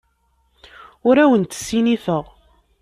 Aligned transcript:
Ur 1.07 1.15
awent-ssinifeɣ. 1.23 2.25